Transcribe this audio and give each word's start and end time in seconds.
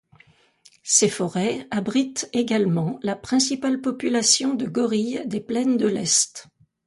Ces 0.81 1.09
forêts 1.09 1.67
abritent 1.69 2.27
également 2.33 2.99
la 3.03 3.15
principale 3.15 3.81
population 3.81 4.55
de 4.55 4.65
gorille 4.65 5.21
des 5.27 5.41
plaines 5.41 5.77
de 5.77 5.85
l'est. 5.85 6.47